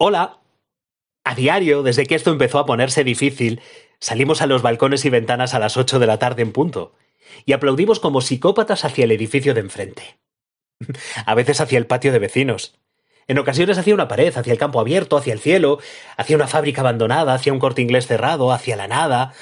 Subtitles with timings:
[0.00, 0.38] Hola.
[1.24, 3.60] A diario, desde que esto empezó a ponerse difícil,
[3.98, 6.94] salimos a los balcones y ventanas a las ocho de la tarde en punto,
[7.44, 10.20] y aplaudimos como psicópatas hacia el edificio de enfrente.
[11.26, 12.78] A veces hacia el patio de vecinos.
[13.26, 15.80] En ocasiones hacia una pared, hacia el campo abierto, hacia el cielo,
[16.16, 19.34] hacia una fábrica abandonada, hacia un corte inglés cerrado, hacia la nada.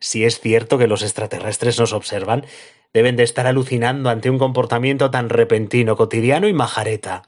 [0.00, 2.44] Si es cierto que los extraterrestres nos observan,
[2.92, 7.22] deben de estar alucinando ante un comportamiento tan repentino, cotidiano y majareta.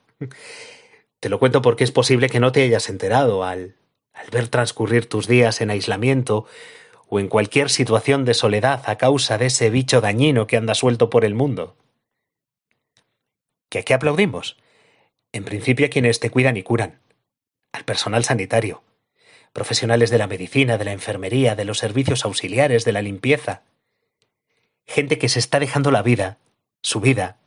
[1.21, 3.77] Te lo cuento porque es posible que no te hayas enterado al,
[4.33, 6.47] ver transcurrir tus días en aislamiento
[7.09, 11.11] o en cualquier situación de soledad a causa de ese bicho dañino que anda suelto
[11.11, 11.77] por el mundo.
[13.69, 14.57] ¿Que a qué aplaudimos?
[15.33, 17.01] En principio a quienes te cuidan y curan,
[17.73, 18.83] al personal sanitario,
[19.53, 23.63] profesionales de la medicina, de la enfermería, de los servicios auxiliares, de la limpieza.
[24.87, 26.39] Gente que se está dejando la vida,
[26.83, 27.39] su vida,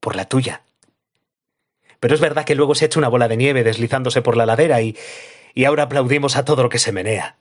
[0.00, 0.62] por la tuya.
[2.00, 4.46] Pero es verdad que luego se ha hecho una bola de nieve deslizándose por la
[4.46, 4.96] ladera y,
[5.54, 7.38] y ahora aplaudimos a todo lo que se menea.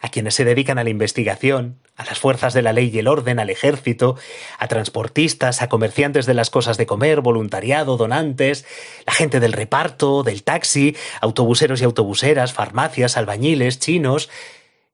[0.00, 3.08] A quienes se dedican a la investigación, a las fuerzas de la ley y el
[3.08, 4.16] orden, al ejército,
[4.58, 8.64] a transportistas, a comerciantes de las cosas de comer, voluntariado, donantes,
[9.06, 14.30] la gente del reparto, del taxi, autobuseros y autobuseras, farmacias, albañiles, chinos,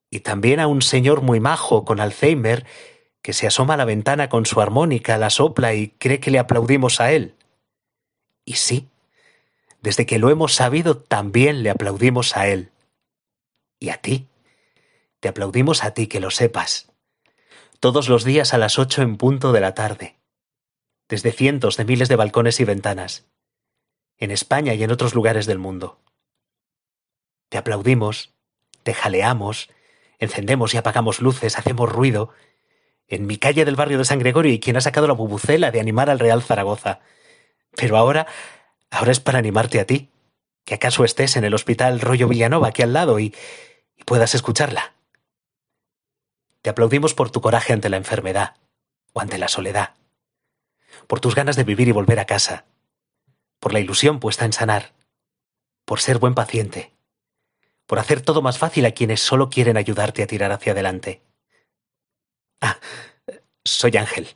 [0.09, 2.65] y también a un señor muy majo con Alzheimer
[3.21, 6.39] que se asoma a la ventana con su armónica, la sopla y cree que le
[6.39, 7.35] aplaudimos a él.
[8.45, 8.89] Y sí,
[9.85, 12.71] desde que lo hemos sabido también le aplaudimos a Él.
[13.79, 14.29] Y a ti.
[15.21, 16.91] Te aplaudimos a ti, que lo sepas.
[17.81, 20.17] Todos los días a las ocho en punto de la tarde.
[21.07, 23.27] Desde cientos de miles de balcones y ventanas.
[24.17, 26.01] En España y en otros lugares del mundo.
[27.51, 28.33] Te aplaudimos,
[28.85, 29.69] te jaleamos,
[30.19, 32.31] encendemos y apagamos luces, hacemos ruido.
[33.07, 35.81] En mi calle del barrio de San Gregorio y quien ha sacado la bubucela de
[35.81, 37.01] animar al Real Zaragoza.
[37.77, 38.27] Pero ahora,
[38.91, 40.11] ahora es para animarte a ti,
[40.65, 43.35] que acaso estés en el hospital Rollo Villanova aquí al lado y,
[43.97, 44.95] y puedas escucharla.
[46.63, 48.57] Te aplaudimos por tu coraje ante la enfermedad
[49.13, 49.95] o ante la soledad,
[51.07, 52.65] por tus ganas de vivir y volver a casa,
[53.61, 54.95] por la ilusión puesta en sanar,
[55.85, 56.93] por ser buen paciente,
[57.87, 61.23] por hacer todo más fácil a quienes solo quieren ayudarte a tirar hacia adelante.
[62.61, 62.79] Ah,
[63.65, 64.29] soy Ángel,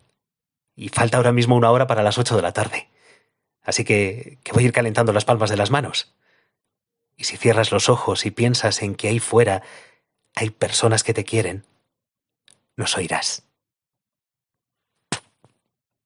[0.77, 2.89] y falta ahora mismo una hora para las ocho de la tarde.
[3.69, 6.15] Así que, que voy a ir calentando las palmas de las manos.
[7.19, 9.63] Y si cierras los ojos y piensas en que ahí fuera
[10.35, 11.67] hay personas que te quieren,
[12.77, 13.48] nos oirás.